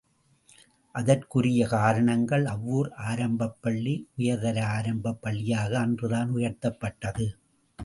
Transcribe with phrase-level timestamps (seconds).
[0.95, 7.27] அதற்குரிய காரணங்கள் அவ்வூர் ஆரம்பப்பள்ளி, உயர் தர ஆரம்பப் பள்ளியாக அன்று தான் உயர்த்தப்பட்டது.